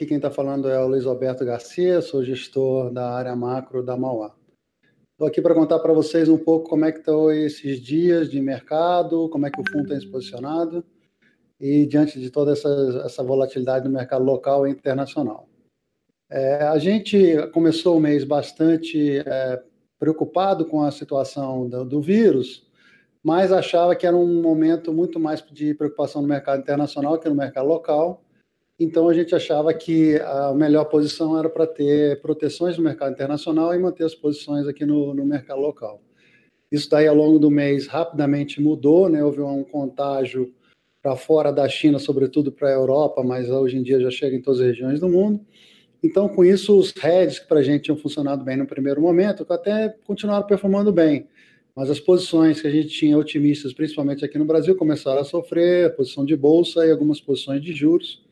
[0.00, 3.98] aqui quem está falando é o Luiz Alberto Garcia, sou gestor da área macro da
[3.98, 4.34] Mauá.
[5.12, 8.40] Estou aqui para contar para vocês um pouco como é que estão esses dias de
[8.40, 10.82] mercado, como é que o fundo tem se posicionado
[11.60, 15.46] e diante de toda essa, essa volatilidade no mercado local e internacional.
[16.30, 19.62] É, a gente começou o mês bastante é,
[19.98, 22.66] preocupado com a situação do, do, vírus,
[23.22, 27.34] mas achava que era um momento muito mais de preocupação no mercado internacional que no
[27.34, 28.24] mercado local.
[28.80, 33.74] Então a gente achava que a melhor posição era para ter proteções no mercado internacional
[33.74, 36.00] e manter as posições aqui no, no mercado local.
[36.72, 39.22] Isso daí ao longo do mês rapidamente mudou, né?
[39.22, 40.54] Houve um contágio
[41.02, 44.40] para fora da China, sobretudo para a Europa, mas hoje em dia já chega em
[44.40, 45.44] todas as regiões do mundo.
[46.02, 49.44] Então, com isso, os heads que para a gente tinham funcionado bem no primeiro momento,
[49.50, 51.26] até continuaram performando bem.
[51.76, 55.86] Mas as posições que a gente tinha otimistas, principalmente aqui no Brasil, começaram a sofrer,
[55.86, 58.22] a posição de bolsa e algumas posições de juros.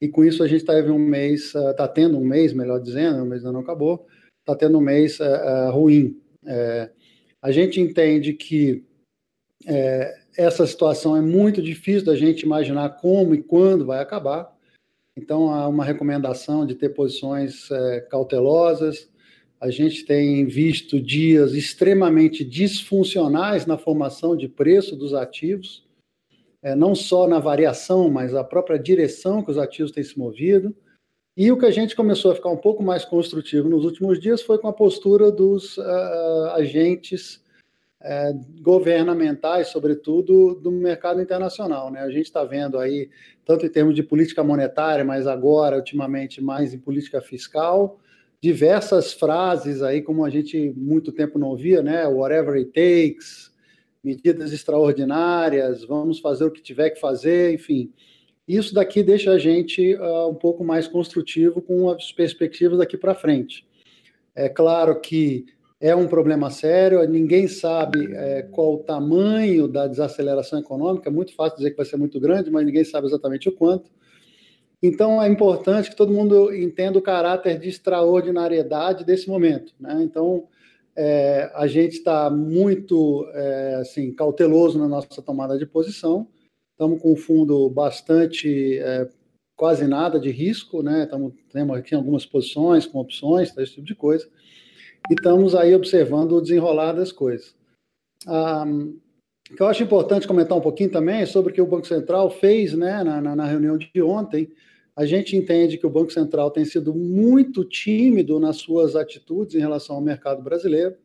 [0.00, 3.22] E com isso a gente teve um mês, está uh, tendo um mês, melhor dizendo,
[3.22, 4.06] o mês ainda não acabou,
[4.40, 6.20] está tendo um mês uh, ruim.
[6.44, 6.90] É,
[7.40, 8.84] a gente entende que
[9.66, 14.54] é, essa situação é muito difícil da gente imaginar como e quando vai acabar.
[15.16, 19.08] Então, há uma recomendação de ter posições é, cautelosas.
[19.58, 25.85] A gente tem visto dias extremamente disfuncionais na formação de preço dos ativos,
[26.62, 30.74] é, não só na variação, mas a própria direção que os ativos têm se movido.
[31.36, 34.40] E o que a gente começou a ficar um pouco mais construtivo nos últimos dias
[34.40, 37.44] foi com a postura dos uh, agentes
[38.02, 41.90] é, governamentais, sobretudo do mercado internacional.
[41.90, 42.00] Né?
[42.00, 43.10] A gente está vendo aí,
[43.44, 47.98] tanto em termos de política monetária, mas agora, ultimamente, mais em política fiscal,
[48.40, 52.06] diversas frases aí, como a gente muito tempo não ouvia, né?
[52.06, 53.52] Whatever it takes,
[54.06, 57.92] medidas extraordinárias, vamos fazer o que tiver que fazer, enfim.
[58.46, 63.16] Isso daqui deixa a gente uh, um pouco mais construtivo com as perspectivas daqui para
[63.16, 63.66] frente.
[64.32, 65.46] É claro que
[65.80, 71.34] é um problema sério, ninguém sabe é, qual o tamanho da desaceleração econômica, é muito
[71.34, 73.90] fácil dizer que vai ser muito grande, mas ninguém sabe exatamente o quanto.
[74.80, 79.74] Então, é importante que todo mundo entenda o caráter de extraordinariedade desse momento.
[79.80, 80.00] Né?
[80.02, 80.44] Então,
[80.96, 86.26] é, a gente está muito é, assim, cauteloso na nossa tomada de posição,
[86.72, 89.08] estamos com um fundo bastante, é,
[89.56, 91.04] quase nada de risco, né?
[91.04, 94.28] Estamos, temos aqui algumas posições com opções, esse tipo de coisa
[95.10, 97.54] e estamos aí observando o desenrolar das coisas.
[98.26, 98.64] Ah,
[99.50, 101.86] o que eu acho importante comentar um pouquinho também é sobre o que o Banco
[101.86, 104.50] Central fez né, na, na, na reunião de ontem.
[104.96, 109.60] A gente entende que o Banco Central tem sido muito tímido nas suas atitudes em
[109.60, 110.96] relação ao mercado brasileiro.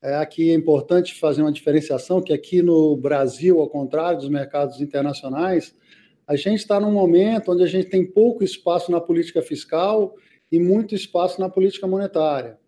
[0.00, 4.80] É, aqui é importante fazer uma diferenciação, que aqui no Brasil, ao contrário dos mercados
[4.80, 5.74] internacionais,
[6.26, 10.14] a gente está num momento onde a gente tem pouco espaço na política fiscal
[10.52, 12.58] e muito espaço na política monetária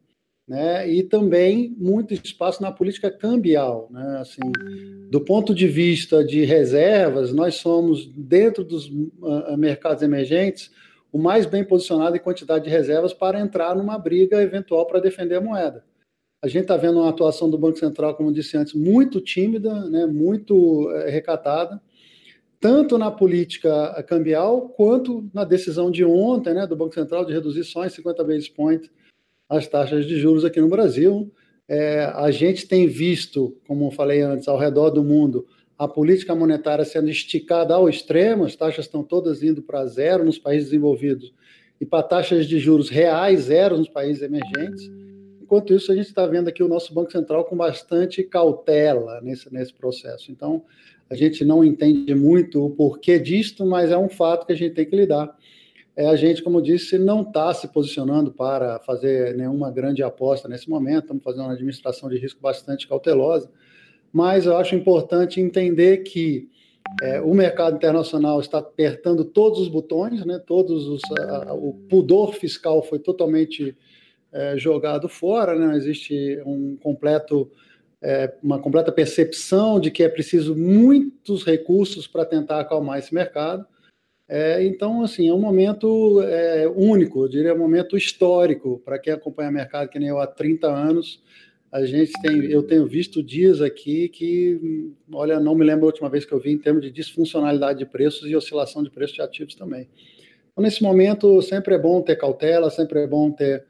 [0.46, 3.88] né, e também muito espaço na política cambial.
[3.90, 4.40] Né, assim,
[5.10, 10.70] do ponto de vista de reservas, nós somos, dentro dos uh, mercados emergentes,
[11.12, 15.36] o mais bem posicionado em quantidade de reservas para entrar numa briga eventual para defender
[15.36, 15.84] a moeda.
[16.42, 20.06] A gente está vendo uma atuação do Banco Central, como disse antes, muito tímida, né,
[20.06, 21.82] muito uh, recatada,
[22.60, 27.64] tanto na política cambial quanto na decisão de ontem né, do Banco Central de reduzir
[27.64, 28.90] só em 50 basis points
[29.48, 31.30] as taxas de juros aqui no Brasil.
[31.68, 35.46] É, a gente tem visto, como eu falei antes, ao redor do mundo,
[35.78, 40.38] a política monetária sendo esticada ao extremo, as taxas estão todas indo para zero nos
[40.38, 41.34] países desenvolvidos
[41.80, 44.90] e para taxas de juros reais zero nos países emergentes.
[45.42, 49.52] Enquanto isso, a gente está vendo aqui o nosso Banco Central com bastante cautela nesse,
[49.52, 50.32] nesse processo.
[50.32, 50.64] Então,
[51.08, 54.74] a gente não entende muito o porquê disto, mas é um fato que a gente
[54.74, 55.36] tem que lidar
[55.96, 60.68] é, a gente, como disse, não está se posicionando para fazer nenhuma grande aposta nesse
[60.68, 63.50] momento, estamos fazendo uma administração de risco bastante cautelosa,
[64.12, 66.50] mas eu acho importante entender que
[67.02, 72.34] é, o mercado internacional está apertando todos os botões, né, todos os, a, o pudor
[72.34, 73.74] fiscal foi totalmente
[74.30, 77.50] é, jogado fora, né, existe um completo,
[78.02, 83.66] é, uma completa percepção de que é preciso muitos recursos para tentar acalmar esse mercado,
[84.28, 89.12] é, então, assim, é um momento é, único, eu diria um momento histórico para quem
[89.12, 91.22] acompanha o mercado, que nem eu há 30 anos.
[91.70, 96.08] A gente tem, eu tenho visto dias aqui que, olha, não me lembro a última
[96.08, 99.22] vez que eu vi em termos de disfuncionalidade de preços e oscilação de preços de
[99.22, 99.88] ativos também.
[100.50, 103.64] Então, nesse momento, sempre é bom ter cautela, sempre é bom ter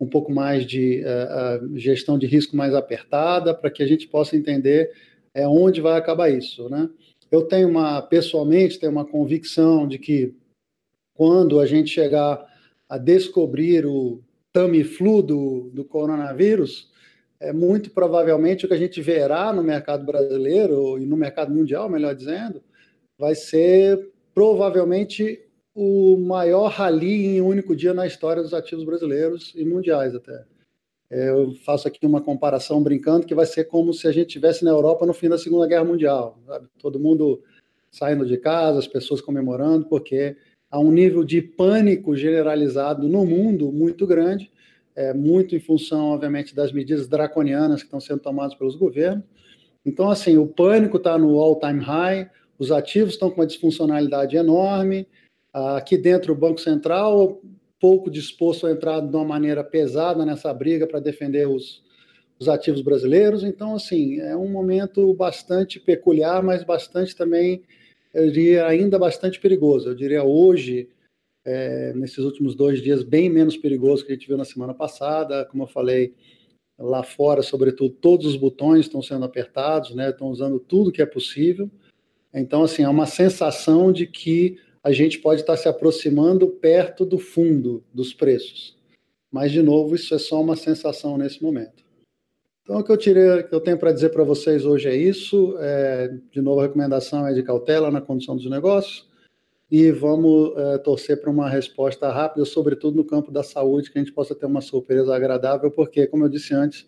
[0.00, 4.36] um pouco mais de uh, gestão de risco mais apertada, para que a gente possa
[4.36, 4.90] entender
[5.34, 6.88] é, onde vai acabar isso, né?
[7.30, 10.34] Eu tenho uma, pessoalmente, tenho uma convicção de que
[11.14, 12.46] quando a gente chegar
[12.88, 14.22] a descobrir o
[14.52, 16.90] Tamiflu do, do coronavírus,
[17.40, 21.88] é muito provavelmente o que a gente verá no mercado brasileiro e no mercado mundial,
[21.88, 22.62] melhor dizendo,
[23.18, 25.40] vai ser provavelmente
[25.74, 30.44] o maior rally em um único dia na história dos ativos brasileiros e mundiais até.
[31.10, 34.70] Eu faço aqui uma comparação brincando que vai ser como se a gente estivesse na
[34.70, 36.38] Europa no fim da Segunda Guerra Mundial.
[36.46, 36.68] Sabe?
[36.78, 37.42] Todo mundo
[37.90, 40.36] saindo de casa, as pessoas comemorando, porque
[40.70, 44.50] há um nível de pânico generalizado no mundo muito grande,
[44.94, 49.24] é, muito em função, obviamente, das medidas draconianas que estão sendo tomadas pelos governos.
[49.86, 55.06] Então, assim, o pânico está no all-time high, os ativos estão com uma disfuncionalidade enorme.
[55.52, 57.40] Aqui dentro, o Banco Central
[57.80, 61.82] pouco disposto a entrar de uma maneira pesada nessa briga para defender os,
[62.38, 63.44] os ativos brasileiros.
[63.44, 67.62] Então, assim, é um momento bastante peculiar, mas bastante também,
[68.12, 69.90] eu diria, ainda bastante perigoso.
[69.90, 70.88] Eu diria hoje,
[71.44, 75.44] é, nesses últimos dois dias, bem menos perigoso que a gente viu na semana passada.
[75.46, 76.14] Como eu falei,
[76.78, 80.10] lá fora, sobretudo, todos os botões estão sendo apertados, né?
[80.10, 81.70] Estão usando tudo que é possível.
[82.32, 87.18] Então, assim, é uma sensação de que a gente pode estar se aproximando perto do
[87.18, 88.76] fundo dos preços.
[89.30, 91.84] Mas, de novo, isso é só uma sensação nesse momento.
[92.62, 95.56] Então, o que eu, tirei, que eu tenho para dizer para vocês hoje é isso.
[95.58, 99.08] É, de novo, a recomendação é de cautela na condução dos negócios
[99.70, 104.02] e vamos é, torcer para uma resposta rápida, sobretudo no campo da saúde, que a
[104.02, 106.86] gente possa ter uma surpresa agradável, porque, como eu disse antes,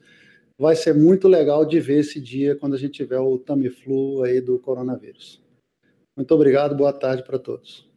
[0.58, 4.40] vai ser muito legal de ver esse dia quando a gente tiver o Tamiflu aí
[4.40, 5.43] do coronavírus.
[6.20, 7.88] Muito obrigado, boa tarde para todos.